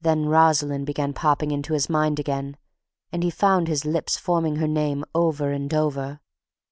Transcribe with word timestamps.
Then 0.00 0.26
Rosalind 0.26 0.86
began 0.86 1.12
popping 1.12 1.50
into 1.50 1.72
his 1.72 1.90
mind 1.90 2.20
again, 2.20 2.56
and 3.10 3.24
he 3.24 3.30
found 3.30 3.66
his 3.66 3.84
lips 3.84 4.16
forming 4.16 4.54
her 4.62 4.68
name 4.68 5.04
over 5.12 5.50
and 5.50 5.74
over. 5.74 6.20